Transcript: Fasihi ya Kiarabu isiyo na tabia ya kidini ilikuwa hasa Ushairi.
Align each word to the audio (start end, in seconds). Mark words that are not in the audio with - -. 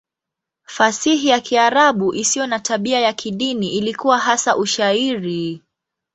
Fasihi 0.65 1.27
ya 1.27 1.39
Kiarabu 1.39 2.13
isiyo 2.15 2.47
na 2.47 2.59
tabia 2.59 2.99
ya 2.99 3.13
kidini 3.13 3.71
ilikuwa 3.73 4.17
hasa 4.17 4.57
Ushairi. 4.57 5.61